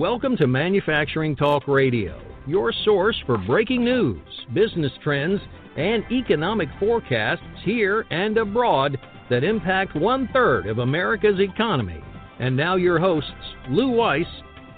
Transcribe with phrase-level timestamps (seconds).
[0.00, 4.22] Welcome to Manufacturing Talk Radio, your source for breaking news,
[4.54, 5.42] business trends,
[5.76, 12.02] and economic forecasts here and abroad that impact one third of America's economy.
[12.38, 13.30] And now, your hosts,
[13.68, 14.24] Lou Weiss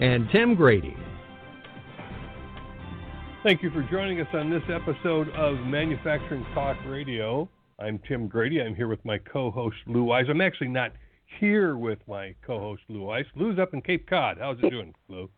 [0.01, 0.97] and Tim Grady.
[3.43, 7.47] Thank you for joining us on this episode of Manufacturing Talk Radio.
[7.79, 8.61] I'm Tim Grady.
[8.61, 10.25] I'm here with my co host, Lou Weiss.
[10.29, 10.91] I'm actually not
[11.39, 13.25] here with my co-host Lou Weiss.
[13.35, 14.37] Lou's up in Cape Cod.
[14.39, 15.29] How's it doing, Lou?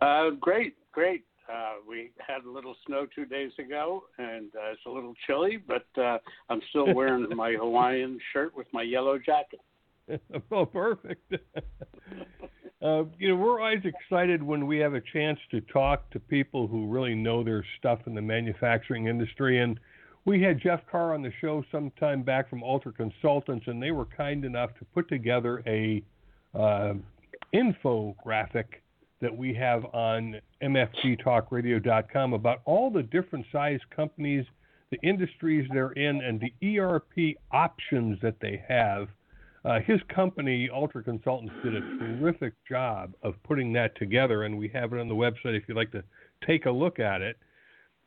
[0.00, 1.24] Uh, great, great.
[1.52, 5.58] Uh, we had a little snow two days ago, and uh, it's a little chilly,
[5.58, 9.60] but uh, I'm still wearing my Hawaiian shirt with my yellow jacket.
[10.50, 11.32] oh, perfect.
[12.82, 16.66] uh, you know, we're always excited when we have a chance to talk to people
[16.66, 19.78] who really know their stuff in the manufacturing industry, and
[20.26, 23.92] we had Jeff Carr on the show some time back from Ultra Consultants, and they
[23.92, 26.02] were kind enough to put together a
[26.52, 26.94] uh,
[27.54, 28.64] infographic
[29.20, 34.44] that we have on mfgtalkradio.com about all the different size companies,
[34.90, 39.08] the industries they're in, and the ERP options that they have.
[39.64, 44.68] Uh, his company, Ultra Consultants, did a terrific job of putting that together, and we
[44.68, 46.02] have it on the website if you'd like to
[46.46, 47.36] take a look at it.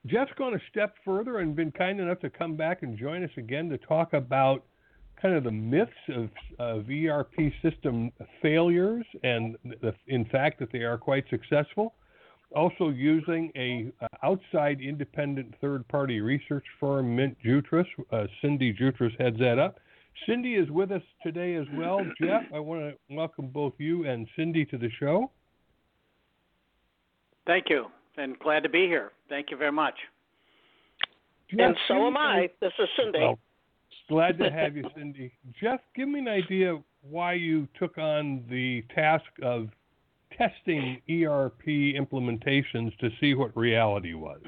[0.06, 3.32] Jeff's gone a step further and been kind enough to come back and join us
[3.38, 4.64] again to talk about
[5.22, 8.12] kind of the myths of, of ERP system
[8.42, 11.96] failures and the, in fact that they are quite successful.
[12.56, 17.86] Also using a uh, outside independent third party research firm, Mint Jutras.
[18.12, 19.80] Uh, Cindy Jutras heads that up.
[20.26, 22.00] Cindy is with us today as well.
[22.22, 25.30] Jeff, I want to welcome both you and Cindy to the show.
[27.46, 27.88] Thank you
[28.20, 29.12] and glad to be here.
[29.30, 29.96] Thank you very much.
[31.52, 32.50] and so am I.
[32.62, 33.20] This is Cindy.
[33.20, 33.40] Well,
[34.10, 35.32] glad to have you, Cindy.
[35.62, 39.70] Jeff, give me an idea why you took on the task of
[40.38, 44.42] testing ERP implementations to see what reality was.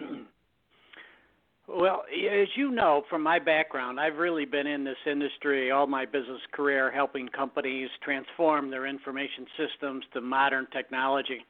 [1.67, 6.05] Well, as you know from my background, I've really been in this industry all my
[6.05, 11.45] business career helping companies transform their information systems to modern technology.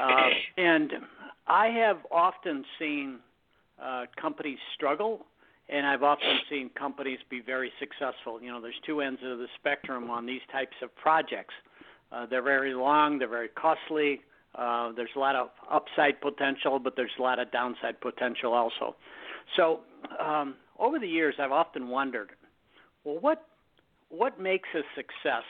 [0.00, 0.92] Uh, and
[1.46, 3.18] I have often seen
[3.82, 5.26] uh, companies struggle,
[5.68, 8.40] and I've often seen companies be very successful.
[8.40, 11.54] You know, there's two ends of the spectrum on these types of projects.
[12.10, 14.20] Uh, they're very long, they're very costly.
[14.54, 18.96] Uh, there's a lot of upside potential, but there's a lot of downside potential also.
[19.56, 19.80] So,
[20.20, 22.30] um, over the years, I've often wondered,
[23.04, 23.46] well, what
[24.08, 25.42] what makes a success,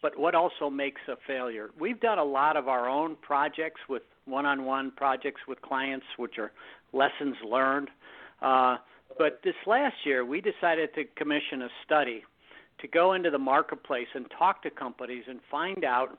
[0.00, 1.70] but what also makes a failure?
[1.78, 6.52] We've done a lot of our own projects with one-on-one projects with clients, which are
[6.92, 7.88] lessons learned.
[8.42, 8.76] Uh,
[9.18, 12.22] but this last year, we decided to commission a study
[12.80, 16.18] to go into the marketplace and talk to companies and find out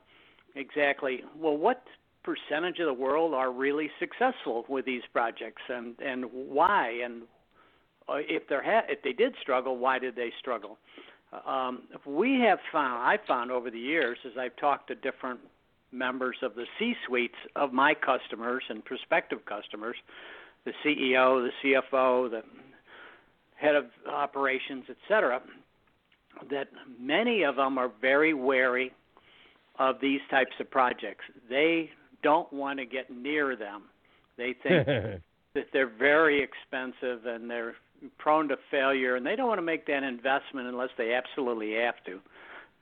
[0.54, 1.82] exactly well what
[2.22, 7.22] percentage of the world are really successful with these projects and and why and
[8.08, 10.78] uh, if they ha- if they did struggle why did they struggle
[11.46, 15.40] um, we have found I found over the years as I've talked to different
[15.92, 19.96] members of the C suites of my customers and prospective customers,
[20.64, 21.50] the CEO, the
[21.92, 22.42] CFO, the
[23.56, 25.40] head of operations, etc.,
[26.50, 28.92] that many of them are very wary
[29.78, 31.24] of these types of projects.
[31.48, 31.90] They
[32.22, 33.82] don't want to get near them.
[34.36, 34.86] They think
[35.54, 37.74] that they're very expensive and they're
[38.18, 41.94] prone to failure, and they don't want to make that investment unless they absolutely have
[42.06, 42.20] to.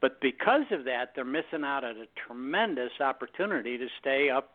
[0.01, 4.53] But because of that, they're missing out on a tremendous opportunity to stay up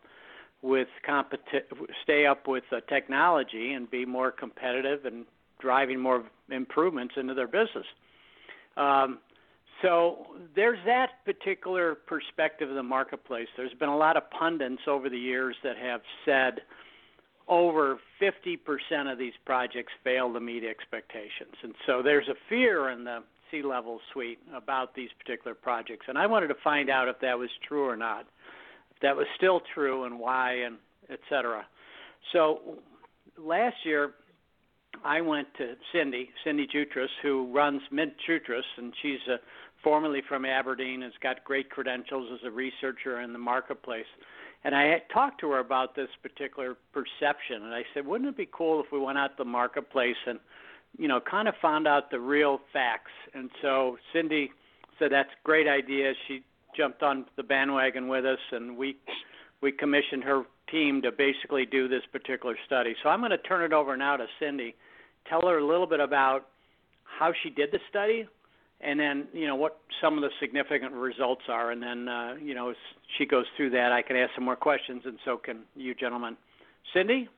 [0.62, 1.62] with competi-
[2.02, 5.24] stay up with uh, technology and be more competitive and
[5.60, 7.86] driving more improvements into their business.
[8.76, 9.18] Um,
[9.82, 13.48] so there's that particular perspective of the marketplace.
[13.56, 16.60] There's been a lot of pundits over the years that have said
[17.48, 21.54] over 50% of these projects fail to meet expectations.
[21.62, 26.26] And so there's a fear in the C-level suite about these particular projects, and I
[26.26, 28.26] wanted to find out if that was true or not,
[28.90, 30.76] if that was still true and why, and
[31.10, 31.66] et cetera.
[32.32, 32.78] So
[33.38, 34.12] last year,
[35.04, 39.36] I went to Cindy, Cindy Jutras, who runs Mint Jutras, and she's a,
[39.82, 44.06] formerly from Aberdeen, has got great credentials as a researcher in the marketplace.
[44.64, 48.36] And I had talked to her about this particular perception, and I said, wouldn't it
[48.36, 50.40] be cool if we went out to the marketplace and–
[50.98, 53.12] you know, kind of found out the real facts.
[53.34, 54.50] And so Cindy
[54.98, 56.12] said that's a great idea.
[56.26, 56.42] She
[56.76, 58.96] jumped on the bandwagon with us, and we
[59.60, 62.94] we commissioned her team to basically do this particular study.
[63.02, 64.74] So I'm going to turn it over now to Cindy.
[65.28, 66.48] Tell her a little bit about
[67.04, 68.26] how she did the study
[68.80, 72.54] and then you know what some of the significant results are, and then uh, you
[72.54, 72.76] know as
[73.16, 76.36] she goes through that, I can ask some more questions, and so can you gentlemen.
[76.94, 77.28] Cindy.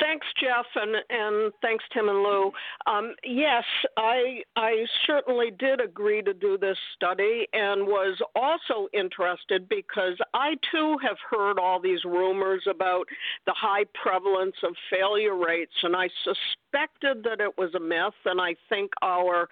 [0.00, 2.50] Thanks, Jeff, and, and thanks, Tim and Lou.
[2.86, 3.64] Um, yes,
[3.98, 10.54] I I certainly did agree to do this study and was also interested because I
[10.72, 13.04] too have heard all these rumors about
[13.46, 18.14] the high prevalence of failure rates, and I suspected that it was a myth.
[18.24, 19.48] And I think our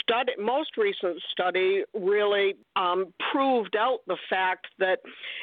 [0.00, 4.98] study, most recent study, really um, proved out the fact that,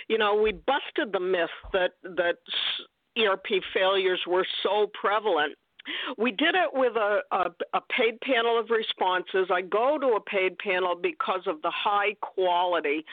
[0.07, 2.37] you know, we busted the myth that that
[3.17, 5.53] ERP failures were so prevalent.
[6.17, 9.47] We did it with a, a, a, paid panel of responses.
[9.51, 13.05] I go to a paid panel because of the high quality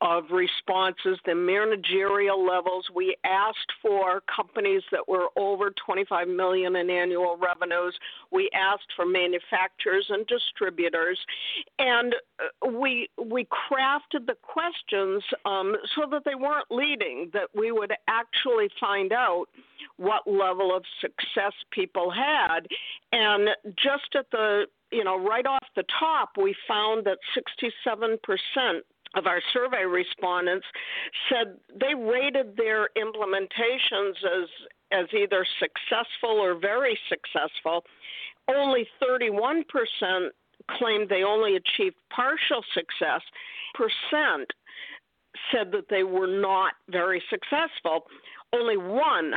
[0.00, 2.86] of responses, the managerial levels.
[2.94, 7.98] We asked for companies that were over 25 million in annual revenues.
[8.30, 11.18] We asked for manufacturers and distributors,
[11.78, 17.30] and uh, we we crafted the questions um, so that they weren't leading.
[17.32, 19.46] That we would actually find out
[19.96, 22.60] what level of success people had,
[23.12, 28.84] and just at the you know right off the top, we found that 67 percent
[29.14, 30.66] of our survey respondents
[31.28, 34.48] said they rated their implementations as
[34.90, 37.84] as either successful or very successful.
[38.48, 39.64] Only 31%
[40.70, 43.20] claimed they only achieved partial success.
[43.74, 44.50] Percent
[45.52, 48.06] said that they were not very successful.
[48.54, 49.34] Only one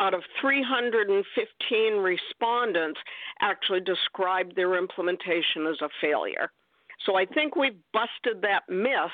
[0.00, 3.00] out of 315 respondents
[3.40, 6.50] actually described their implementation as a failure.
[7.06, 9.10] So I think we've busted that myth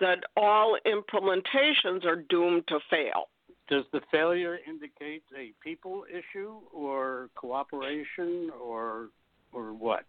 [0.00, 3.28] that all implementations are doomed to fail.
[3.68, 9.08] Does the failure indicate a people issue or cooperation or
[9.52, 10.04] or what?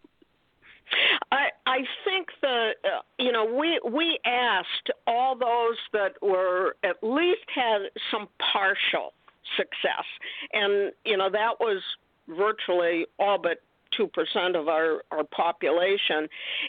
[1.30, 6.96] I I think the uh, you know we we asked all those that were at
[7.02, 9.12] least had some partial
[9.56, 10.04] success,
[10.52, 11.82] and you know that was
[12.28, 13.58] virtually all but
[13.98, 16.28] 2% of our, our population.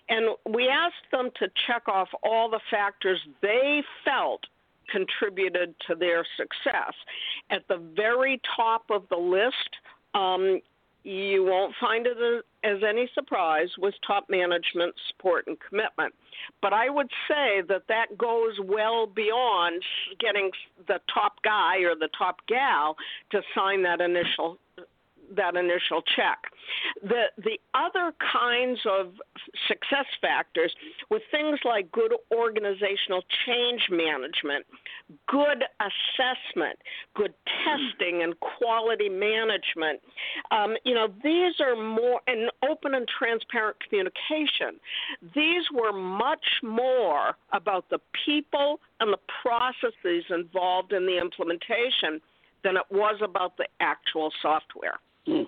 [0.10, 4.42] And we asked them to check off all the factors they felt
[4.90, 6.94] contributed to their success.
[7.50, 9.56] At the very top of the list,
[10.14, 10.60] um,
[11.04, 16.14] you won't find it as any surprise was top management support and commitment.
[16.62, 19.82] But I would say that that goes well beyond
[20.20, 20.52] getting
[20.88, 22.96] the top guy or the top gal
[23.32, 24.58] to sign that initial
[25.36, 26.38] that initial check.
[27.02, 29.14] The the other kinds of
[29.68, 30.74] success factors
[31.10, 34.66] with things like good organizational change management,
[35.28, 36.78] good assessment,
[37.16, 37.34] good
[37.64, 40.00] testing and quality management.
[40.52, 44.80] Um, you know, these are more and open and transparent communication.
[45.36, 52.22] These were much more about the people and the processes involved in the implementation
[52.64, 55.00] than it was about the actual software.
[55.26, 55.44] Hmm.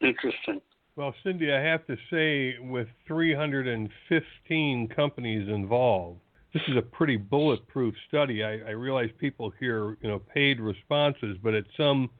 [0.00, 0.60] Interesting.
[0.96, 6.20] Well, Cindy, I have to say, with 315 companies involved,
[6.52, 8.42] this is a pretty bulletproof study.
[8.42, 12.10] I, I realize people hear, you know, paid responses, but at some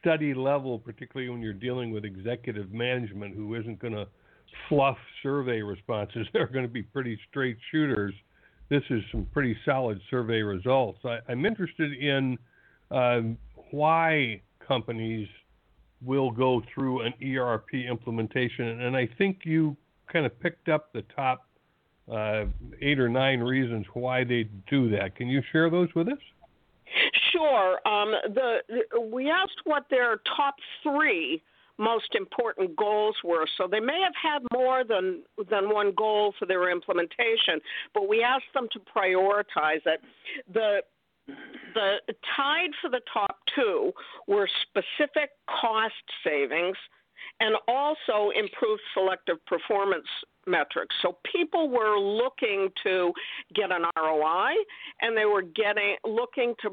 [0.00, 4.06] study level, particularly when you're dealing with executive management who isn't going to
[4.68, 8.14] fluff survey responses, they're going to be pretty straight shooters.
[8.70, 11.00] This is some pretty solid survey results.
[11.04, 12.38] I, am interested in
[12.90, 13.36] um,
[13.70, 15.28] why companies
[16.04, 18.82] will go through an ERP implementation.
[18.82, 19.76] And I think you
[20.12, 21.46] kind of picked up the top
[22.10, 22.44] uh,
[22.82, 25.16] eight or nine reasons why they do that.
[25.16, 26.18] Can you share those with us?
[27.32, 27.80] Sure.
[27.88, 28.58] Um, the,
[29.10, 31.42] we asked what their top three
[31.78, 33.46] most important goals were.
[33.58, 37.60] So they may have had more than than one goal for their implementation,
[37.92, 40.00] but we asked them to prioritize it.
[40.52, 40.82] The
[41.74, 41.96] the
[42.36, 43.92] tied for the top two
[44.26, 46.76] were specific cost savings
[47.40, 50.06] and also improved selective performance
[50.46, 50.94] metrics.
[51.02, 53.12] So people were looking to
[53.54, 54.52] get an ROI,
[55.00, 56.70] and they were getting looking to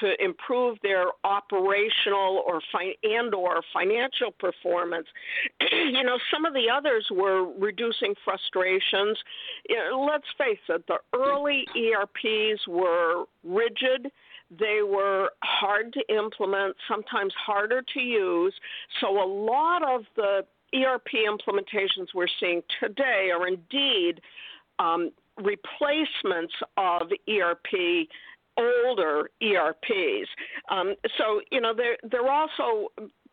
[0.00, 2.60] to improve their operational or
[3.02, 5.06] and or financial performance.
[5.70, 9.18] you know, some of the others were reducing frustrations.
[9.68, 14.10] You know, let's face it, the early ERPs were rigid.
[14.50, 18.54] They were hard to implement, sometimes harder to use.
[19.00, 24.20] So a lot of the ERP implementations we're seeing today are indeed
[24.78, 28.08] um, replacements of ERP
[28.58, 30.28] older ERPs.
[30.68, 32.88] Um, so you know they're they're also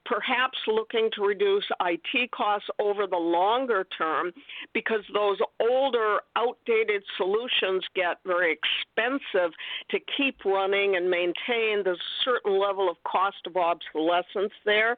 [0.06, 4.32] perhaps looking to reduce IT costs over the longer term
[4.74, 9.52] because those older, outdated solutions get very expensive
[9.90, 11.84] to keep running and maintain.
[11.84, 14.98] There's a certain level of cost of obsolescence there.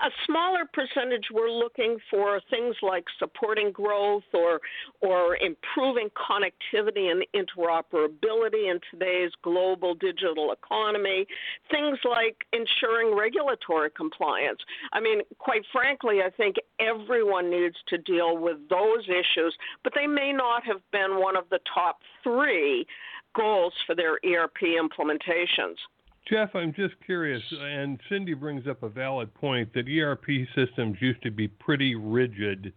[0.00, 4.60] A smaller percentage we're looking for things like supporting growth or
[5.00, 11.26] or improving connectivity and interoperability in today's global digital economy,
[11.70, 14.60] things like ensuring regulatory compliance.
[14.92, 20.06] I mean, quite frankly, I think everyone needs to deal with those issues, but they
[20.06, 22.86] may not have been one of the top 3
[23.34, 25.76] goals for their ERP implementations.
[26.28, 31.22] Jeff, I'm just curious, and Cindy brings up a valid point that ERP systems used
[31.22, 32.72] to be pretty rigid,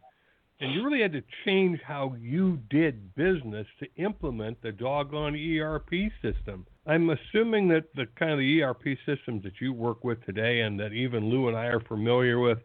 [0.59, 6.11] and you really had to change how you did business to implement the doggone ERP
[6.21, 6.67] system.
[6.85, 10.79] I'm assuming that the kind of the ERP systems that you work with today and
[10.79, 12.59] that even Lou and I are familiar with,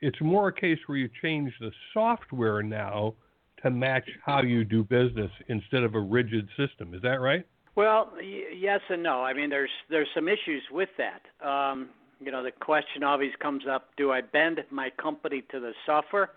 [0.00, 3.14] it's more a case where you change the software now
[3.62, 6.94] to match how you do business instead of a rigid system.
[6.94, 7.44] Is that right?
[7.76, 9.22] Well, y- yes and no.
[9.22, 11.46] I mean, there's there's some issues with that.
[11.46, 11.90] Um,
[12.20, 16.30] you know, the question always comes up: Do I bend my company to the software,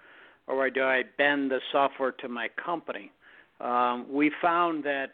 [0.48, 3.12] or do I bend the software to my company?
[3.62, 5.12] Um, we found that,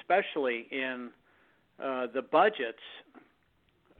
[0.00, 1.10] especially in
[1.82, 2.78] uh, the budgets,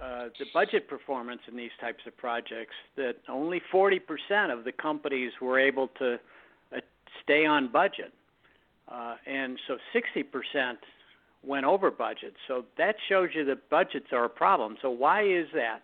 [0.03, 4.01] uh, the budget performance in these types of projects, that only 40%
[4.51, 6.15] of the companies were able to
[6.75, 6.81] uh,
[7.23, 8.13] stay on budget,
[8.91, 10.75] uh, and so 60%
[11.45, 12.35] went over budget.
[12.49, 14.77] So that shows you that budgets are a problem.
[14.83, 15.81] So why is that?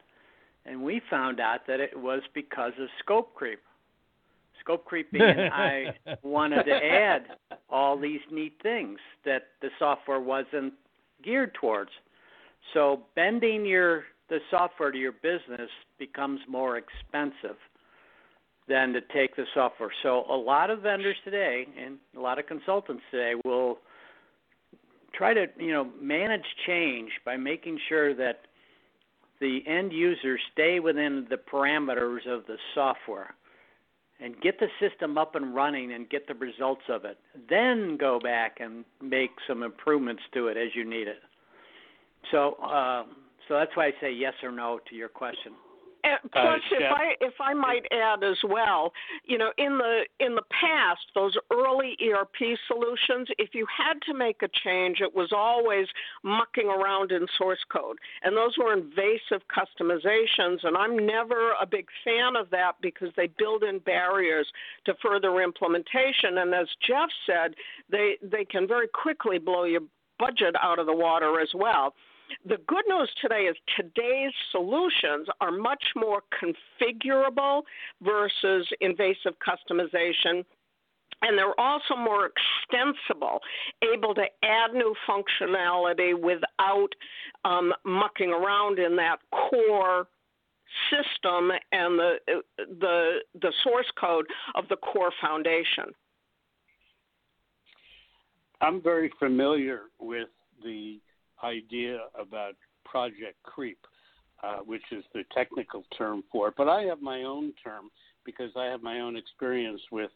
[0.64, 3.60] And we found out that it was because of scope creep.
[4.60, 7.22] Scope creep being I wanted to add
[7.70, 10.74] all these neat things that the software wasn't
[11.24, 11.90] geared towards.
[12.74, 17.56] So bending your the software to your business becomes more expensive
[18.68, 19.90] than to take the software.
[20.02, 23.78] So a lot of vendors today and a lot of consultants today will
[25.18, 28.42] try to you know manage change by making sure that
[29.40, 33.34] the end users stay within the parameters of the software
[34.20, 37.18] and get the system up and running and get the results of it.
[37.48, 41.20] Then go back and make some improvements to it as you need it.
[42.32, 43.04] So, uh,
[43.46, 45.52] so that's why I say yes or no to your question.
[46.08, 48.92] And uh, plus, uh, if I if I might add as well,
[49.24, 54.14] you know, in the in the past, those early ERP solutions, if you had to
[54.14, 55.86] make a change, it was always
[56.22, 60.64] mucking around in source code, and those were invasive customizations.
[60.64, 64.46] And I'm never a big fan of that because they build in barriers
[64.86, 66.38] to further implementation.
[66.38, 67.54] And as Jeff said,
[67.90, 69.82] they they can very quickly blow your
[70.18, 71.94] budget out of the water as well.
[72.44, 77.62] The good news today is today's solutions are much more configurable
[78.02, 80.44] versus invasive customization
[81.23, 83.40] and they're also more extensible,
[83.92, 86.88] able to add new functionality without
[87.44, 90.06] um, mucking around in that core
[90.90, 92.16] system and the
[92.56, 95.87] the the source code of the core foundation.
[98.61, 100.28] I'm very familiar with
[100.62, 101.00] the
[101.42, 102.54] idea about
[102.85, 103.78] project creep,
[104.42, 106.54] uh, which is the technical term for it.
[106.57, 107.90] But I have my own term
[108.25, 110.11] because I have my own experience with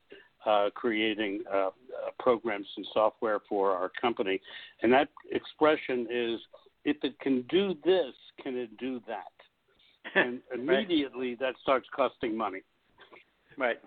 [0.45, 1.71] uh, creating uh, uh
[2.19, 4.41] programs and software for our company.
[4.83, 6.41] And that expression is
[6.85, 9.33] if it can do this, can it do that?
[10.14, 11.38] And immediately right.
[11.38, 12.62] that starts costing money.
[13.57, 13.79] Right.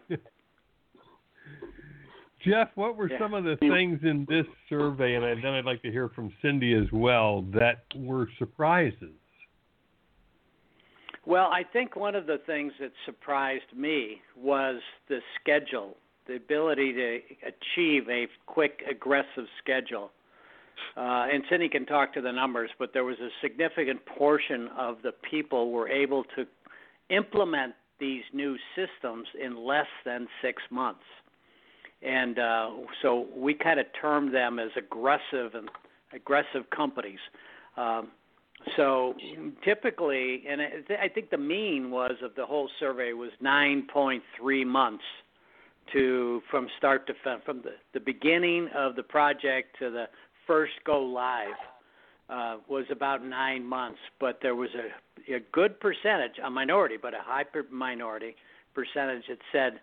[2.46, 3.18] Jeff, what were yeah.
[3.20, 6.74] some of the things in this survey, and then I'd like to hear from Cindy
[6.74, 9.16] as well, that were surprises?
[11.26, 15.98] Well, I think one of the things that surprised me was the schedule,
[16.28, 20.12] the ability to achieve a quick, aggressive schedule.
[20.96, 24.98] Uh, and Cindy can talk to the numbers, but there was a significant portion of
[25.02, 26.46] the people were able to
[27.10, 31.06] implement these new systems in less than six months
[32.06, 32.70] and uh,
[33.02, 35.70] so we kind of termed them as aggressive and
[36.14, 37.20] aggressive companies.
[37.78, 38.10] Um,
[38.76, 39.16] so
[39.64, 45.04] typically, and I think the mean was of the whole survey was 9.3 months
[45.94, 47.14] to from start to
[47.46, 50.06] from the, the beginning of the project to the
[50.48, 51.54] first go live
[52.30, 54.00] uh, was about nine months.
[54.20, 58.36] But there was a, a good percentage, a minority, but a high minority
[58.74, 59.80] percentage that said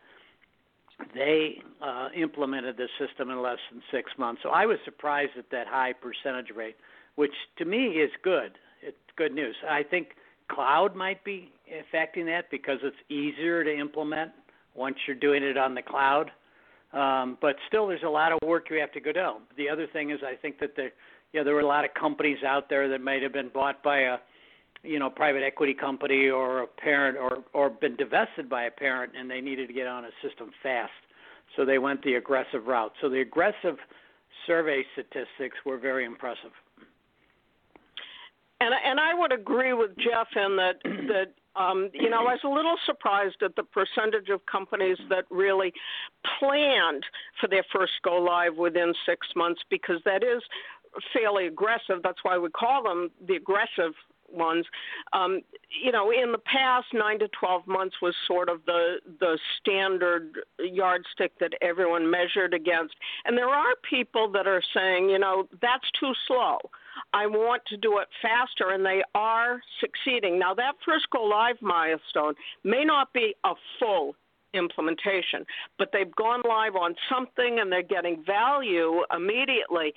[1.15, 4.41] they uh, implemented the system in less than six months.
[4.43, 6.77] So I was surprised at that high percentage rate,
[7.17, 8.53] which to me is good.
[8.83, 9.55] It's good news.
[9.69, 10.09] I think
[10.49, 14.33] cloud might be affecting that because it's easier to implement
[14.75, 16.31] once you're doing it on the cloud.
[16.93, 19.43] Um, but still, there's a lot of work you have to go down.
[19.57, 20.93] The other thing is, I think that there,
[21.33, 23.83] you know, there were a lot of companies out there that might have been bought
[23.83, 24.17] by a,
[24.83, 29.13] you know, private equity company or a parent, or or been divested by a parent,
[29.17, 30.93] and they needed to get on a system fast,
[31.57, 32.93] so they went the aggressive route.
[33.01, 33.77] So the aggressive
[34.47, 36.53] survey statistics were very impressive.
[38.61, 42.41] And and I would agree with Jeff in that that um, you know, I was
[42.45, 45.73] a little surprised at the percentage of companies that really
[46.39, 47.05] planned
[47.41, 50.43] for their first go live within six months because that is
[51.13, 52.03] fairly aggressive.
[52.03, 53.93] That's why we call them the aggressive
[54.33, 54.67] ones.
[55.13, 55.41] Um,
[55.83, 60.39] you know, in the past, nine to twelve months was sort of the the standard
[60.59, 62.95] yardstick that everyone measured against.
[63.25, 66.59] And there are people that are saying, you know, that's too slow.
[67.15, 70.39] I want to do it faster, and they are succeeding.
[70.39, 70.75] Now, that
[71.13, 72.35] go live milestone
[72.65, 74.15] may not be a full
[74.55, 75.45] implementation,
[75.79, 79.93] but they've gone live on something and they're getting value immediately.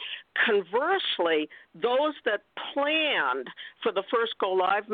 [0.46, 2.42] Conversely, those that
[2.74, 3.48] planned
[3.84, 4.90] for the first go live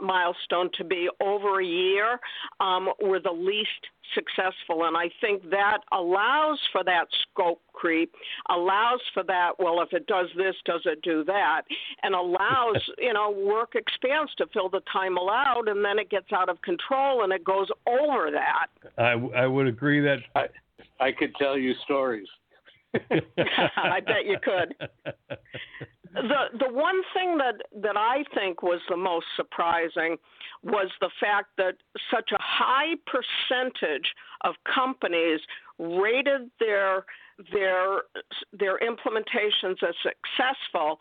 [0.00, 2.18] milestone to be over a year
[2.60, 3.70] um, were the least
[4.14, 4.84] successful.
[4.84, 8.12] And I think that allows for that scope creep,
[8.48, 11.62] allows for that, well, if it does this, does it do that,
[12.02, 16.32] and allows, you know, work expands to fill the time allowed, and then it gets
[16.32, 18.66] out of control and it goes over that.
[18.96, 20.18] I, I would agree that.
[20.34, 20.46] I,
[21.00, 22.26] I could tell you stories.
[22.94, 24.74] I bet you could.
[26.14, 30.16] The the one thing that that I think was the most surprising
[30.62, 31.76] was the fact that
[32.10, 35.40] such a high percentage of companies
[35.78, 37.04] rated their
[37.52, 38.02] their
[38.52, 40.98] their implementations as successful,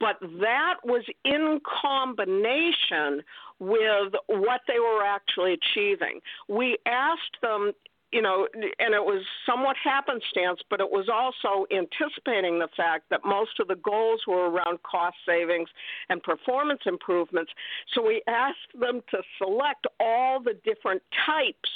[0.00, 3.22] but that was in combination
[3.58, 6.20] with what they were actually achieving.
[6.48, 7.72] We asked them
[8.12, 13.20] you know, and it was somewhat happenstance, but it was also anticipating the fact that
[13.24, 15.68] most of the goals were around cost savings
[16.08, 17.52] and performance improvements.
[17.94, 21.68] So we asked them to select all the different types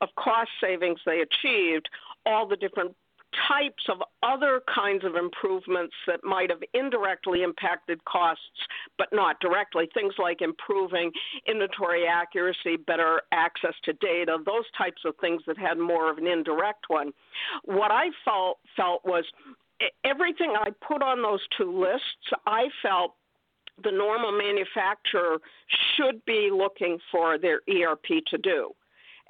[0.00, 1.88] of cost savings they achieved,
[2.26, 2.94] all the different
[3.48, 8.42] types of other kinds of improvements that might have indirectly impacted costs,
[8.96, 9.88] but not directly.
[9.92, 11.10] Things like improving
[11.46, 16.26] inventory accuracy, better access to data, those types of things that had more of an
[16.26, 17.12] indirect one.
[17.64, 19.24] What I felt felt was
[20.04, 23.14] everything I put on those two lists, I felt
[23.84, 25.38] the normal manufacturer
[25.96, 28.72] should be looking for their ERP to do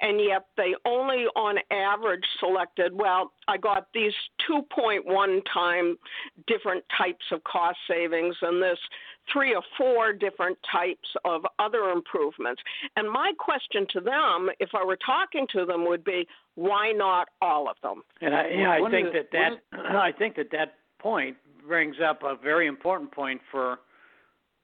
[0.01, 4.13] and yet they only on average selected well i got these
[4.49, 5.97] 2.1 time
[6.47, 8.79] different types of cost savings and this
[9.31, 12.61] three or four different types of other improvements.
[12.95, 17.29] And my question to them if i were talking to them would be why not
[17.41, 18.03] all of them?
[18.21, 19.51] And i yeah, i think that that
[19.95, 23.79] i think that that point brings up a very important point for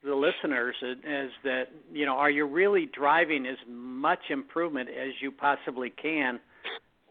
[0.06, 5.32] the listeners is that you know are you really driving as much improvement as you
[5.32, 6.40] possibly can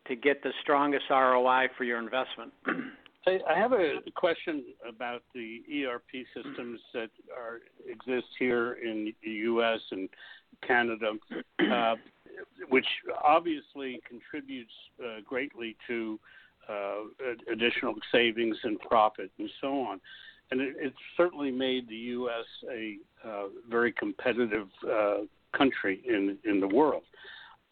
[0.07, 2.53] to get the strongest ROI for your investment?
[3.27, 9.81] I have a question about the ERP systems that are exist here in the U.S.
[9.93, 10.11] and
[10.67, 11.13] Canada,
[11.73, 11.95] uh,
[12.69, 12.87] which
[13.25, 16.21] obviously contributes uh, greatly to
[16.69, 20.01] uh, additional savings and profit and so on
[20.55, 22.45] and it, it's certainly made the U.S.
[22.73, 25.17] a uh, very competitive uh,
[25.57, 27.03] country in in the world.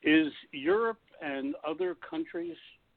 [0.02, 2.56] Is Europe and other countries,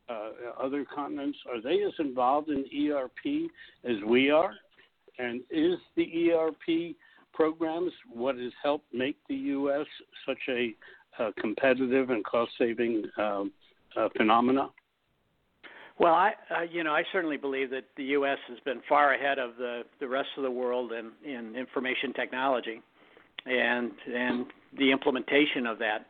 [0.10, 3.52] uh, other continents, are they as involved in ERP
[3.84, 4.56] as we are?
[5.20, 6.96] And is the ERP
[7.32, 9.86] programs what has helped make the U.S.
[10.26, 10.74] such a
[11.20, 13.52] uh, competitive and cost-saving um,
[13.96, 14.70] uh, phenomena?
[15.98, 18.38] Well, I, uh, you know, I certainly believe that the U.S.
[18.50, 22.82] has been far ahead of the the rest of the world in in information technology,
[23.46, 24.46] and and
[24.78, 26.06] the implementation of that.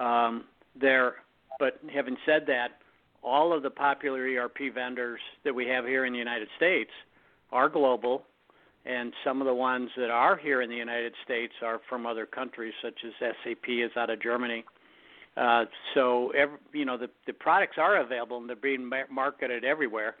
[0.00, 0.44] Um,
[0.80, 1.16] there,
[1.58, 2.78] but having said that,
[3.22, 6.90] all of the popular ERP vendors that we have here in the United States
[7.52, 8.24] are global,
[8.84, 12.26] and some of the ones that are here in the United States are from other
[12.26, 14.64] countries, such as SAP is out of Germany.
[15.36, 15.64] Uh,
[15.94, 20.16] so every, you know the the products are available and they're being ma- marketed everywhere.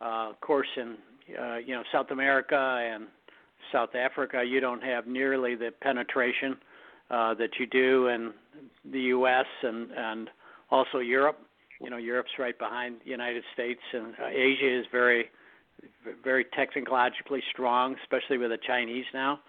[0.00, 0.96] Uh, of course, in
[1.40, 3.06] uh, you know South America and
[3.72, 6.56] South Africa, you don't have nearly the penetration
[7.10, 8.32] uh, that you do in
[8.90, 9.46] the U.S.
[9.62, 10.30] and and
[10.70, 11.38] also Europe.
[11.80, 15.26] You know, Europe's right behind the United States, and uh, Asia is very
[16.22, 19.40] very technologically strong, especially with the Chinese now.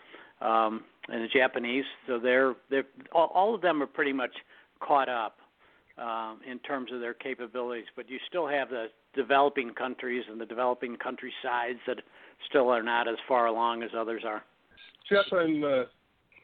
[0.42, 1.86] Um, and the Japanese.
[2.08, 4.36] So they're they're all, all of them are pretty much
[4.80, 5.38] caught up
[5.98, 7.86] um, in terms of their capabilities.
[7.96, 12.02] But you still have the developing countries and the developing countrysides that
[12.50, 14.44] still are not as far along as others are.
[15.10, 15.84] Jeff, I'm uh,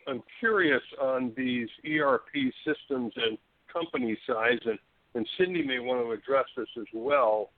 [0.07, 3.37] I'm curious on these ERP systems and
[3.71, 4.79] company size, and,
[5.15, 7.51] and Cindy may want to address this as well.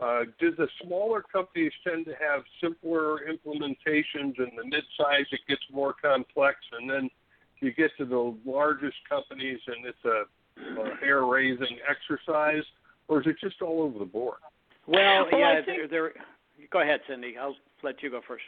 [0.00, 5.62] Uh, do the smaller companies tend to have simpler implementations, and the mid-size it gets
[5.72, 7.10] more complex, and then
[7.60, 12.62] you get to the largest companies, and it's a, a hair-raising exercise,
[13.08, 14.38] or is it just all over the board?
[14.86, 16.12] Well, Well, yeah, I think- there, there.
[16.70, 17.36] Go ahead, Cindy.
[17.40, 18.44] I'll let you go first.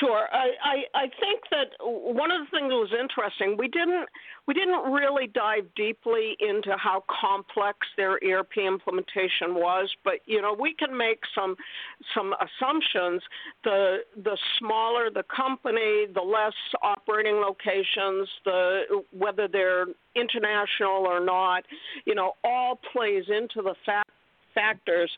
[0.00, 0.26] Sure.
[0.32, 4.08] I, I, I think that one of the things that was interesting, we didn't
[4.46, 10.56] we didn't really dive deeply into how complex their ERP implementation was, but you know
[10.58, 11.54] we can make some
[12.14, 13.22] some assumptions.
[13.62, 21.64] The the smaller the company, the less operating locations, the whether they're international or not,
[22.04, 24.10] you know, all plays into the fact
[24.54, 25.10] factors.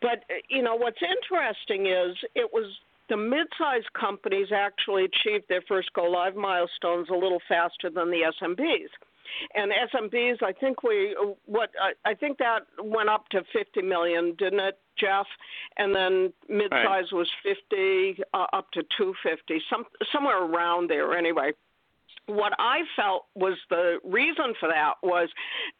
[0.00, 2.66] But you know what's interesting is it was
[3.08, 8.32] the mid-sized companies actually achieved their first go live milestones a little faster than the
[8.40, 8.88] SMBs.
[9.54, 14.34] And SMBs, I think we what I, I think that went up to 50 million,
[14.38, 15.26] didn't it, Jeff?
[15.76, 17.12] And then mid-size Right.
[17.12, 21.52] was 50 uh, up to 250, some somewhere around there anyway
[22.28, 25.28] what I felt was the reason for that was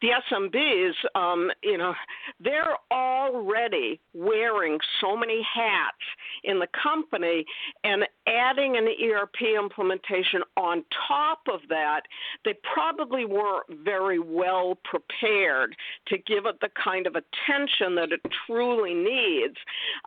[0.01, 1.93] the SMBs, um, you know,
[2.39, 5.97] they're already wearing so many hats
[6.43, 7.45] in the company,
[7.83, 12.01] and adding an ERP implementation on top of that,
[12.45, 15.75] they probably weren't very well prepared
[16.07, 19.55] to give it the kind of attention that it truly needs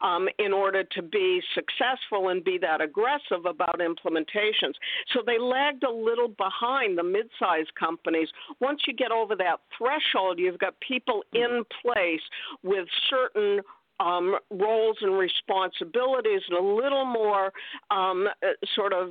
[0.03, 4.75] um, in order to be successful and be that aggressive about implementations.
[5.13, 8.29] So they lagged a little behind the mid-sized companies.
[8.61, 12.23] Once you get over that threshold, you've got people in place
[12.63, 13.61] with certain
[14.01, 17.53] um, roles and responsibilities and a little more
[17.91, 19.11] um, uh, sort of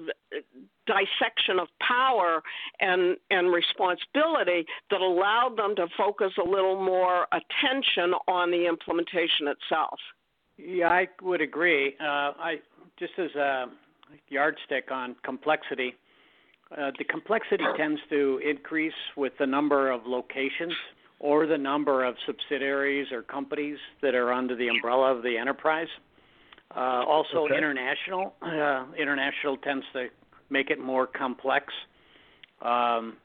[0.85, 2.41] dissection of power
[2.79, 9.47] and and responsibility that allowed them to focus a little more attention on the implementation
[9.47, 9.99] itself.
[10.57, 11.95] Yeah, I would agree.
[11.99, 12.55] Uh, I
[12.99, 13.65] just as a
[14.29, 15.95] yardstick on complexity,
[16.77, 20.73] uh, the complexity tends to increase with the number of locations
[21.19, 25.87] or the number of subsidiaries or companies that are under the umbrella of the enterprise.
[26.75, 27.57] Uh, also, Okay.
[27.57, 28.33] international.
[28.41, 30.09] Uh, international tends to
[30.49, 31.73] make it more complex.
[32.61, 33.17] Um,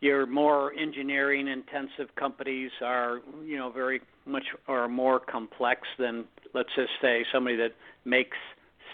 [0.00, 6.68] your more engineering intensive companies are, you know, very much or more complex than, let's
[6.76, 7.72] just say, somebody that
[8.04, 8.36] makes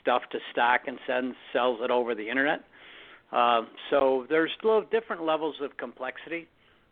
[0.01, 2.65] stuff to stock and sends sells it over the internet.
[3.33, 6.49] Uh, so there's little different levels of complexity.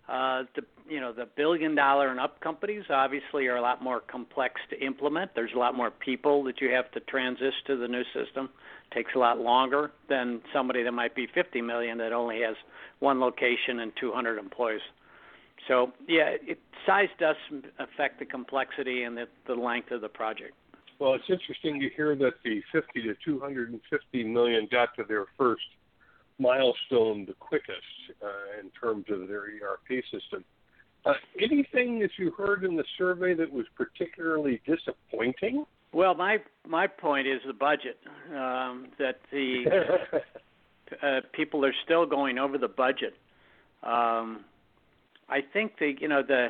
[0.08, 4.00] Uh, the you know the billion dollar and up companies obviously are a lot more
[4.00, 5.30] complex to implement.
[5.34, 8.48] There's a lot more people that you have to transition to the new system.
[8.94, 12.56] Takes a lot longer than somebody that might be 50 million that only has
[13.00, 14.80] one location and 200 employees.
[15.66, 17.36] So yeah, it, size does
[17.78, 20.54] affect the complexity and the, the length of the project.
[20.98, 25.62] Well, it's interesting to hear that the 50 to 250 million got to their first
[26.38, 27.78] milestone the quickest
[28.22, 30.44] uh, in terms of their ERP system.
[31.04, 35.64] Uh, anything that you heard in the survey that was particularly disappointing?
[35.92, 37.98] Well, my my point is the budget.
[38.30, 39.64] Um, that the
[41.02, 43.14] uh, people are still going over the budget.
[43.82, 44.44] Um,
[45.28, 46.48] I think the you know the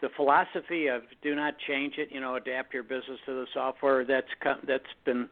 [0.00, 4.04] the philosophy of do not change it, you know, adapt your business to the software.
[4.04, 4.28] That's
[4.66, 5.28] that's been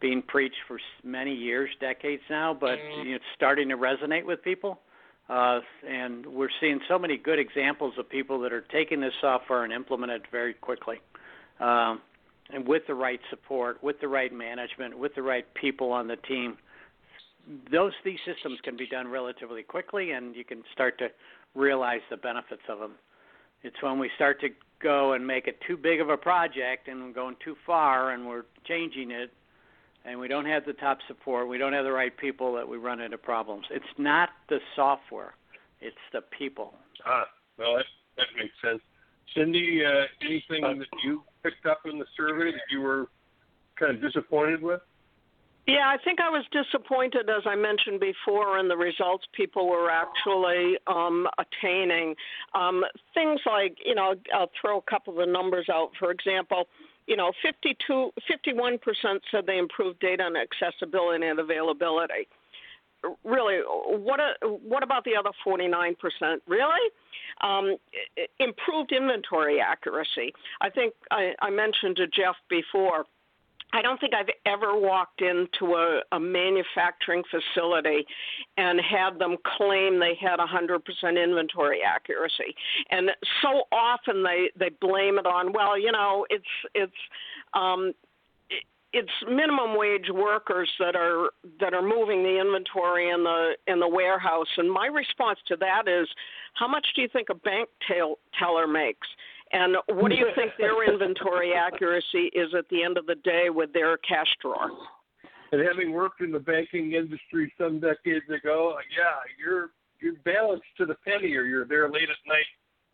[0.00, 4.42] being preached for many years, decades now, but you know, it's starting to resonate with
[4.42, 4.80] people.
[5.28, 9.64] Uh, and we're seeing so many good examples of people that are taking this software
[9.64, 11.00] and implement it very quickly.
[11.58, 12.00] Um,
[12.52, 16.16] and with the right support, with the right management, with the right people on the
[16.16, 16.58] team,
[17.72, 21.08] those these systems can be done relatively quickly, and you can start to
[21.54, 22.92] realize the benefits of them.
[23.62, 24.48] It's when we start to
[24.80, 28.26] go and make it too big of a project, and we're going too far, and
[28.26, 29.32] we're changing it,
[30.06, 32.78] and we don't have the top support, we don't have the right people, that we
[32.78, 33.66] run into problems.
[33.70, 35.34] It's not the software;
[35.80, 36.74] it's the people.
[37.04, 37.26] Ah,
[37.58, 37.84] well, that,
[38.16, 38.80] that makes sense.
[39.34, 43.08] Cindy, uh, anything that you picked up in the survey that you were
[43.78, 44.80] kind of disappointed with?
[45.66, 49.90] Yeah, I think I was disappointed, as I mentioned before, in the results people were
[49.90, 52.14] actually um, attaining.
[52.54, 55.90] Um, things like, you know, I'll throw a couple of the numbers out.
[55.98, 56.68] For example,
[57.06, 58.78] you know, 52, 51%
[59.30, 62.28] said they improved data and accessibility and availability.
[63.24, 65.94] really, what a, what about the other 49%?
[66.46, 66.90] Really?
[67.42, 67.76] Um,
[68.40, 70.32] improved inventory accuracy.
[70.60, 73.04] I think I, I mentioned to Jeff before
[73.76, 78.06] I don't think I've ever walked into a, a manufacturing facility
[78.56, 82.54] and had them claim they had 100% inventory accuracy.
[82.90, 83.10] And
[83.42, 86.92] so often they they blame it on well, you know, it's it's
[87.52, 87.92] um,
[88.94, 91.28] it's minimum wage workers that are
[91.60, 95.86] that are moving the inventory in the in the warehouse and my response to that
[95.86, 96.08] is
[96.54, 97.68] how much do you think a bank
[98.38, 99.06] teller makes
[99.52, 103.50] and what do you think their inventory accuracy is at the end of the day
[103.50, 104.70] with their cash drawer?
[105.52, 110.86] And having worked in the banking industry some decades ago, yeah, you're you're balanced to
[110.86, 112.44] the penny, or you're there late at night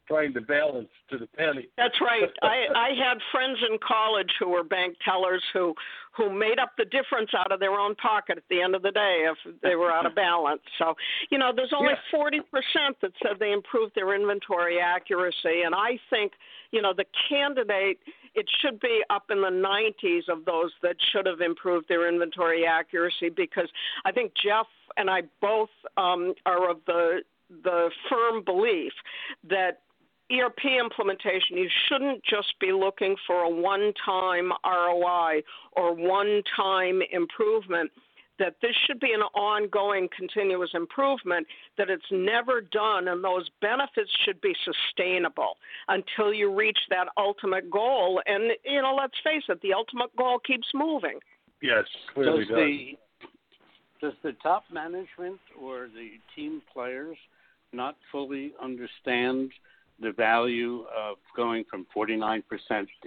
[0.07, 1.69] trying to balance to the penny.
[1.77, 2.31] That's right.
[2.43, 5.75] I I had friends in college who were bank tellers who
[6.17, 8.91] who made up the difference out of their own pocket at the end of the
[8.91, 10.61] day if they were out of balance.
[10.79, 10.95] So,
[11.31, 12.43] you know, there's only forty yeah.
[12.51, 16.33] percent that said they improved their inventory accuracy, and I think,
[16.71, 17.99] you know, the candidate
[18.35, 22.67] it should be up in the 90s of those that should have improved their inventory
[22.67, 23.69] accuracy because
[24.07, 27.21] I think Jeff and I both um, are of the
[27.65, 28.93] the firm belief
[29.51, 29.81] that
[30.33, 35.43] ERP implementation, you shouldn't just be looking for a one time ROI
[35.73, 37.91] or one time improvement.
[38.39, 41.47] That this should be an ongoing continuous improvement,
[41.79, 47.71] that it's never done, and those benefits should be sustainable until you reach that ultimate
[47.71, 48.21] goal.
[48.27, 51.21] And, you know, let's face it, the ultimate goal keeps moving.
[51.61, 52.49] Yes, clearly does.
[52.49, 52.57] does.
[52.57, 52.93] The,
[54.01, 57.19] does the top management or the team players
[57.73, 59.53] not fully understand
[60.03, 62.43] the value of going from 49%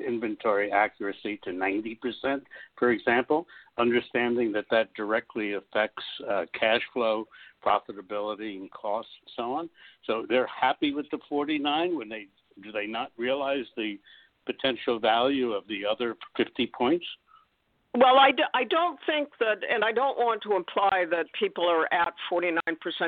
[0.05, 2.41] inventory accuracy to 90%,
[2.77, 3.45] for example,
[3.77, 7.27] understanding that that directly affects uh, cash flow,
[7.63, 9.69] profitability, and costs, and so on.
[10.05, 12.27] So they're happy with the 49 when they
[12.63, 13.99] do they not realize the
[14.45, 17.05] potential value of the other 50 points?
[17.97, 21.65] Well, I, d- I don't think that, and I don't want to imply that people
[21.65, 22.57] are at 49%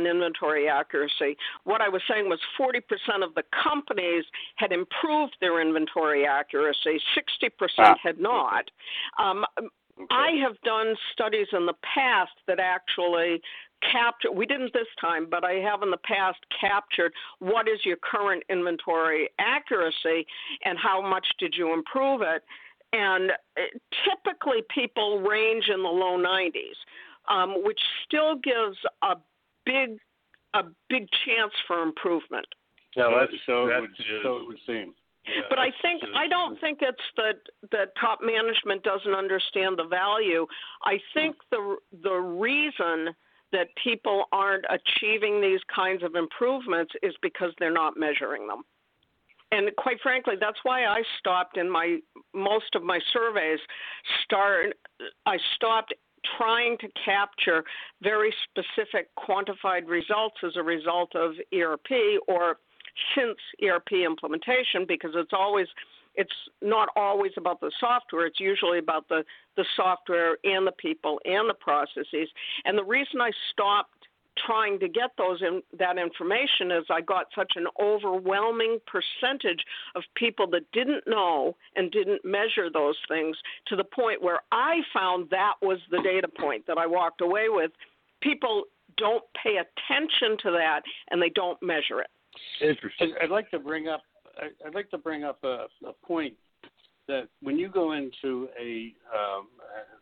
[0.10, 1.36] inventory accuracy.
[1.65, 2.82] What I was saying was 40%
[3.23, 4.23] of the companies
[4.56, 8.71] had improved their inventory accuracy, 60% ah, had not.
[9.19, 10.08] Um, okay.
[10.10, 13.41] I have done studies in the past that actually
[13.91, 17.95] capture we didn't this time but i have in the past captured what is your
[17.97, 20.26] current inventory accuracy
[20.65, 22.41] and how much did you improve it
[22.93, 23.62] and uh,
[24.06, 26.78] typically people range in the low 90s,
[27.30, 29.15] um, which still gives a
[29.65, 30.00] big
[30.54, 32.45] a big chance for improvement.
[32.95, 33.91] Yeah, that's, so, that would,
[34.23, 34.93] so it would seem.
[35.26, 37.39] Yeah, but I think I don't think it's that
[37.71, 40.47] that top management doesn't understand the value.
[40.84, 43.13] I think the the reason
[43.52, 48.63] that people aren't achieving these kinds of improvements is because they're not measuring them
[49.52, 52.00] and quite frankly, that's why I stopped in my
[52.34, 53.60] most of my surveys.
[54.24, 54.76] Start,
[55.26, 55.94] I stopped
[56.38, 57.63] trying to capture
[58.02, 62.58] very specific quantified results as a result of ERP or
[63.16, 65.68] since ERP implementation because it's always
[66.16, 69.24] it's not always about the software it's usually about the
[69.56, 72.28] the software and the people and the processes
[72.66, 73.97] and the reason I stopped
[74.45, 79.63] trying to get those in, that information is I got such an overwhelming percentage
[79.95, 84.82] of people that didn't know and didn't measure those things to the point where I
[84.93, 87.71] found that was the data point that I walked away with.
[88.21, 88.63] People
[88.97, 92.10] don't pay attention to that and they don't measure it.
[92.62, 93.13] Interesting.
[93.21, 94.02] I'd like to bring up
[94.65, 96.36] I'd like to bring up a, a point
[97.08, 99.47] that when you go into a, um,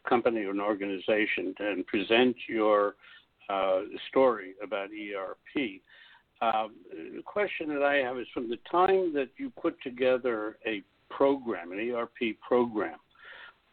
[0.06, 2.96] a company or an organization and present your
[3.50, 5.82] uh, story about ERP.
[6.42, 10.84] Um, the question that I have is from the time that you put together a
[11.10, 12.98] program, an ERP program,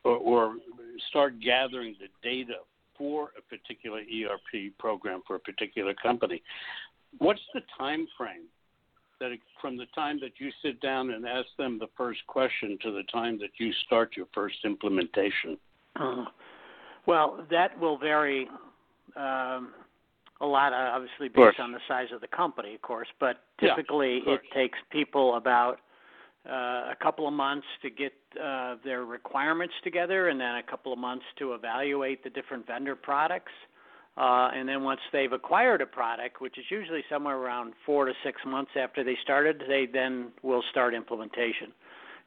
[0.05, 0.55] or, or
[1.09, 2.55] start gathering the data
[2.97, 6.43] for a particular ERP program for a particular company,
[7.19, 8.45] what's the time frame
[9.19, 9.31] that
[9.61, 13.05] from the time that you sit down and ask them the first question to the
[13.13, 15.57] time that you start your first implementation?
[15.97, 16.25] Uh,
[17.07, 18.49] well, that will vary
[19.17, 19.71] um,
[20.41, 23.09] a lot, uh, obviously based on the size of the company, of course.
[23.21, 25.79] But typically, yeah, it takes people about
[26.49, 30.93] uh, a couple of months to get uh, their requirements together, and then a couple
[30.93, 33.53] of months to evaluate the different vendor products.
[34.17, 38.13] Uh, and then once they've acquired a product, which is usually somewhere around four to
[38.23, 41.73] six months after they started, they then will start implementation.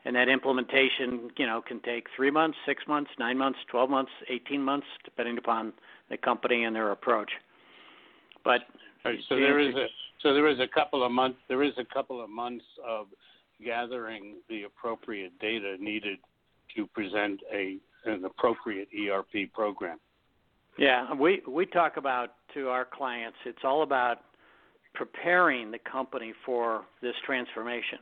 [0.05, 4.11] And that implementation, you know, can take three months, six months, nine months, twelve months,
[4.29, 5.73] eighteen months, depending upon
[6.09, 7.31] the company and their approach.
[8.43, 8.61] But
[9.03, 9.87] so there is a
[10.21, 13.07] so there is a couple of months there is a couple of months of
[13.63, 16.19] gathering the appropriate data needed
[16.75, 19.99] to present a an appropriate ERP program.
[20.77, 23.37] Yeah, we we talk about to our clients.
[23.45, 24.19] It's all about
[24.93, 27.99] preparing the company for this transformation.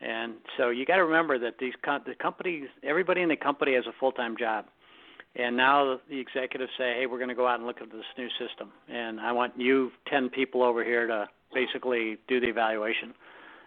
[0.00, 3.86] And so you got to remember that these the companies, everybody in the company has
[3.86, 4.66] a full-time job.
[5.36, 8.04] And now the executives say, "Hey, we're going to go out and look at this
[8.16, 13.14] new system, and I want you 10 people over here to basically do the evaluation."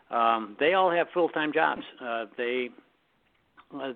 [0.10, 1.84] Um, they all have full-time jobs.
[2.02, 2.70] Uh, they
[3.74, 3.92] uh,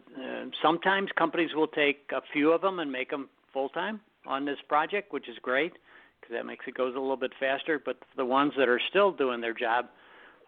[0.62, 5.14] sometimes companies will take a few of them and make them full-time on this project,
[5.14, 5.74] which is great
[6.20, 7.82] because that makes it goes a little bit faster.
[7.84, 9.88] But the ones that are still doing their job,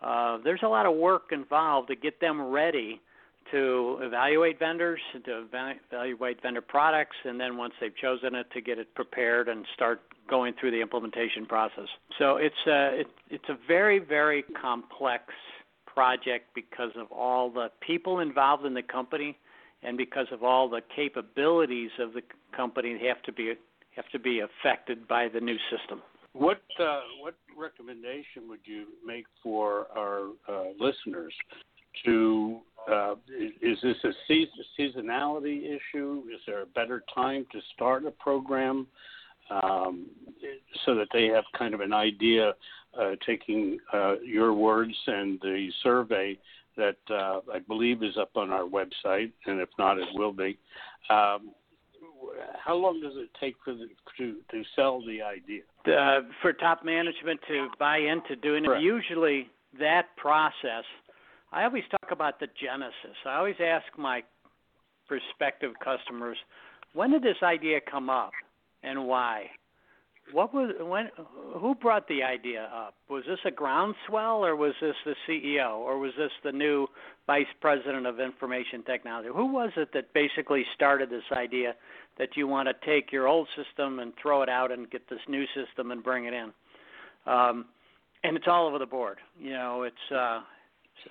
[0.04, 3.02] uh, there's a lot of work involved to get them ready
[3.52, 5.46] to evaluate vendors, to
[5.92, 10.02] evaluate vendor products, and then once they've chosen it, to get it prepared and start
[10.30, 11.88] going through the implementation process.
[12.18, 15.26] So it's a it, it's a very very complex
[15.86, 19.38] project because of all the people involved in the company
[19.84, 22.22] and because of all the capabilities of the
[22.56, 23.54] company have to be
[23.96, 26.02] have to be affected by the new system.
[26.34, 31.34] What uh, what recommendation would you make for our uh, listeners
[32.06, 32.60] to
[32.92, 33.16] uh,
[33.62, 34.32] is this a
[34.80, 36.24] seasonality issue?
[36.34, 38.88] Is there a better time to start a program
[39.50, 40.08] um,
[40.86, 42.54] so that they have kind of an idea,
[43.00, 46.38] uh, taking uh, your words and the survey
[46.76, 50.58] that uh, I believe is up on our website, and if not, it will be.
[51.10, 51.52] Um,
[52.64, 55.62] how long does it take for the, to to sell the idea?
[55.86, 60.84] Uh, for top management to buy into doing it, usually that process
[61.54, 63.16] I always talk about the genesis.
[63.26, 64.24] I always ask my
[65.08, 66.38] prospective customers,
[66.94, 68.32] when did this idea come up
[68.82, 69.52] and why?
[70.32, 71.10] What was when
[71.60, 72.96] who brought the idea up?
[73.10, 76.88] Was this a groundswell or was this the CEO or was this the new
[77.28, 79.30] vice president of information technology?
[79.34, 81.76] Who was it that basically started this idea
[82.18, 85.20] that you want to take your old system and throw it out and get this
[85.28, 86.52] new system and bring it in?
[87.26, 87.66] Um,
[88.24, 89.18] and it's all over the board.
[89.40, 90.42] You know, it's uh,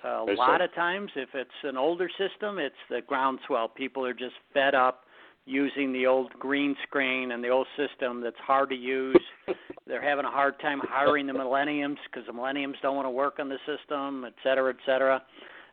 [0.03, 3.67] a lot of times, if it's an older system, it's the groundswell.
[3.67, 5.03] People are just fed up
[5.45, 9.19] using the old green screen and the old system that's hard to use.
[9.87, 13.39] They're having a hard time hiring the millenniums because the millenniums don't want to work
[13.39, 15.21] on the system, et cetera, et cetera.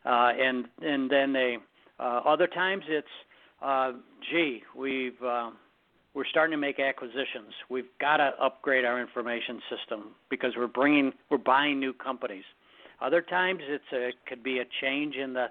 [0.04, 1.58] Uh, and and then they
[2.00, 3.06] uh, other times it's
[3.62, 3.92] uh,
[4.30, 5.50] gee we've uh,
[6.14, 7.54] we're starting to make acquisitions.
[7.68, 12.44] We've got to upgrade our information system because we're bringing we're buying new companies.
[13.00, 15.46] Other times it's a, it could be a change in the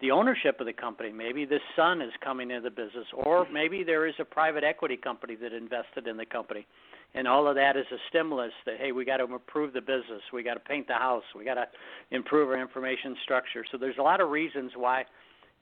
[0.00, 1.12] the ownership of the company.
[1.12, 4.96] Maybe the son is coming into the business, or maybe there is a private equity
[4.96, 6.66] company that invested in the company,
[7.14, 10.22] and all of that is a stimulus that hey, we got to improve the business,
[10.32, 11.66] we got to paint the house, we got to
[12.12, 13.64] improve our information structure.
[13.70, 15.04] So there's a lot of reasons why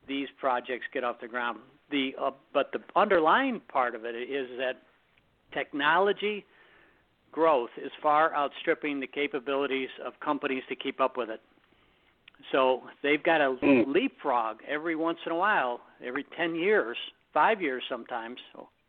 [0.06, 1.58] these projects get off the ground.
[1.90, 4.82] The uh, but the underlying part of it is that
[5.52, 6.44] technology
[7.30, 11.40] growth is far outstripping the capabilities of companies to keep up with it.
[12.52, 13.86] So they've got to mm.
[13.86, 16.96] leapfrog every once in a while, every 10 years,
[17.32, 18.38] five years sometimes,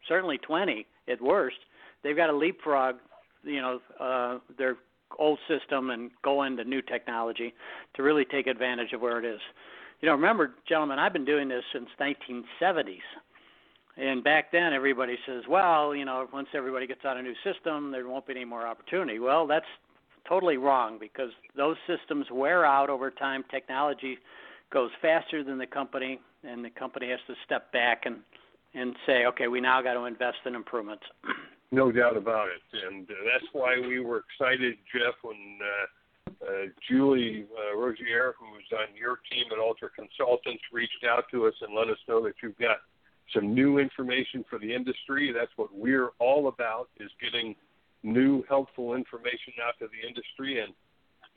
[0.08, 1.58] certainly 20 at worst.
[2.04, 2.96] They've got to leapfrog,
[3.44, 4.78] you know, uh, their
[5.18, 7.54] old system and go into new technology
[7.96, 9.40] to really take advantage of where it is.
[10.02, 13.00] You know, remember, gentlemen, I've been doing this since 1970s.
[13.98, 17.92] And back then, everybody says, well, you know, once everybody gets on a new system,
[17.92, 19.18] there won't be any more opportunity.
[19.18, 19.66] Well, that's
[20.30, 23.44] totally wrong because those systems wear out over time.
[23.50, 24.20] Technology
[24.72, 28.18] goes faster than the company, and the company has to step back and
[28.74, 31.04] and say, okay, we now got to invest in improvements.
[31.70, 35.86] No doubt about it, and uh, that's why we were excited, Jeff, when uh,
[36.42, 41.54] uh, Julie uh, Rozier, who's on your team at Ultra Consultants, reached out to us
[41.62, 42.78] and let us know that you've got
[43.34, 45.34] some new information for the industry.
[45.34, 47.56] That's what we're all about is getting
[48.04, 50.62] new helpful information out to the industry.
[50.62, 50.74] And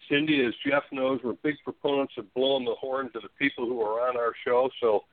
[0.09, 3.81] Cindy, as Jeff knows, we're big proponents of blowing the horn to the people who
[3.83, 4.69] are on our show.
[4.81, 5.05] So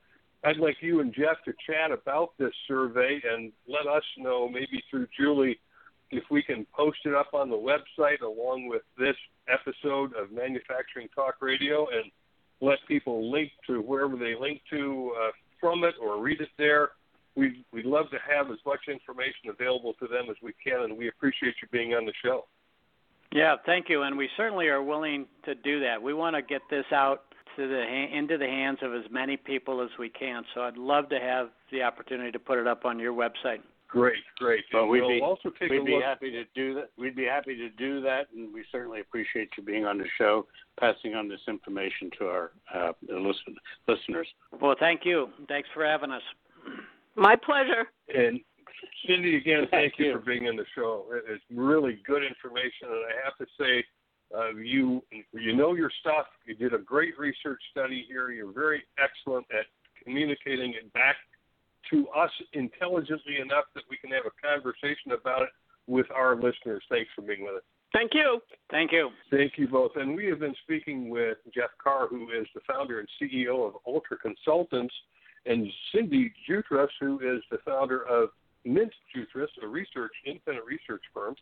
[0.44, 4.82] I'd like you and Jeff to chat about this survey and let us know, maybe
[4.90, 5.58] through Julie,
[6.10, 9.16] if we can post it up on the website along with this
[9.48, 12.10] episode of Manufacturing Talk Radio and
[12.60, 15.30] let people link to wherever they link to uh,
[15.60, 16.90] from it or read it there.
[17.36, 20.98] We we'd love to have as much information available to them as we can, and
[20.98, 22.46] we appreciate you being on the show.
[23.30, 26.02] Yeah, thank you, and we certainly are willing to do that.
[26.02, 27.22] We want to get this out
[27.56, 30.42] to the into the hands of as many people as we can.
[30.54, 33.60] So I'd love to have the opportunity to put it up on your website.
[33.88, 34.64] Great, great.
[34.70, 36.02] But we'd we'll be also take we'd a be look.
[36.02, 36.90] happy to do that.
[36.98, 40.46] We'd be happy to do that, and we certainly appreciate you being on the show,
[40.78, 43.56] passing on this information to our uh, listen,
[43.88, 44.28] listeners.
[44.60, 45.28] Well, thank you.
[45.48, 46.22] Thanks for having us.
[47.16, 47.86] My pleasure.
[48.14, 48.40] And
[49.06, 50.06] Cindy, again, thank, Thank you.
[50.06, 50.12] you.
[50.12, 51.06] for being on the show.
[51.26, 53.84] It's really good information, and I have to say,
[54.36, 56.26] uh, you you know your stuff.
[56.44, 58.30] You did a great research study here.
[58.30, 59.64] You're very excellent at
[60.04, 61.16] communicating it back
[61.90, 65.48] to us intelligently enough that we can have a conversation about it
[65.86, 66.82] with our listeners.
[66.88, 67.62] Thanks for being with us.
[67.92, 68.40] Thank you.
[68.70, 69.10] Thank you.
[69.30, 69.92] Thank you both.
[69.96, 73.74] And we have been speaking with Jeff Carr, who is the founder and CEO of
[73.86, 74.94] Ultra Consultants,
[75.46, 78.28] and Cindy Jutras, who is the founder of
[78.64, 81.34] Mint Jutras, a research independent research firm.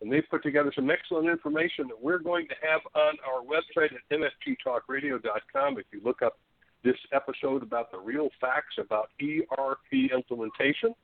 [0.00, 3.90] And they've put together some excellent information that we're going to have on our website
[3.94, 5.78] at mfgtalkradio.com.
[5.78, 6.38] If you look up
[6.84, 10.94] this episode about the real facts about ERP implementation.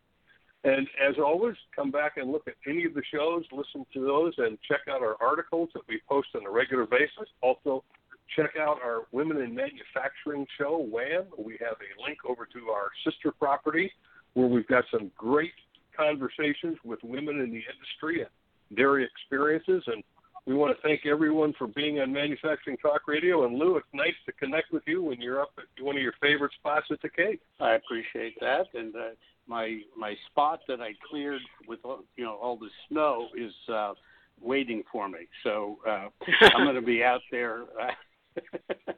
[0.65, 4.35] And as always, come back and look at any of the shows, listen to those,
[4.39, 7.29] and check out our articles that we post on a regular basis.
[7.43, 7.85] Also,
[8.35, 11.27] check out our Women in Manufacturing show, WHAM.
[11.39, 13.93] We have a link over to our sister property
[14.35, 15.53] where we've got some great
[15.97, 18.31] conversations with women in the industry and
[18.77, 19.83] their experiences.
[19.87, 20.03] And
[20.49, 23.45] we want to thank everyone for being on Manufacturing Talk Radio.
[23.45, 26.15] And Lou, it's nice to connect with you when you're up at one of your
[26.23, 27.43] favorite spots at the Cape.
[27.61, 29.11] I appreciate that, and uh,
[29.47, 33.93] my my spot that I cleared with all- you know all the snow is uh,
[34.41, 35.21] waiting for me.
[35.45, 36.09] So uh,
[36.55, 37.65] I'm going to be out there.
[37.79, 38.93] Uh,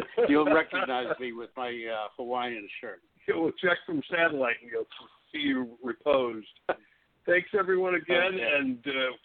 [0.28, 3.00] you'll recognize me with my uh, Hawaiian shirt.
[3.28, 4.86] We'll check from satellite and you'll
[5.32, 6.46] see you reposed.
[7.24, 8.50] Thanks everyone again, Okay.
[8.58, 8.78] and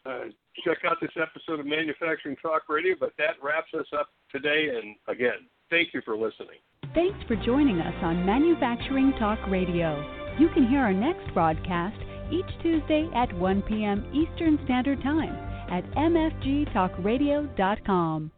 [0.05, 0.23] uh, uh,
[0.63, 2.95] check out this episode of Manufacturing Talk Radio.
[2.99, 4.69] But that wraps us up today.
[4.75, 6.59] And again, thank you for listening.
[6.93, 10.03] Thanks for joining us on Manufacturing Talk Radio.
[10.39, 11.97] You can hear our next broadcast
[12.31, 14.05] each Tuesday at 1 p.m.
[14.13, 15.35] Eastern Standard Time
[15.69, 18.31] at mfgtalkradio.com.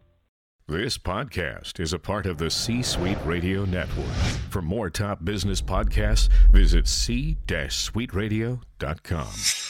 [0.67, 4.13] This podcast is a part of the C Suite Radio Network.
[4.51, 9.68] For more top business podcasts, visit c-suiteradio.com.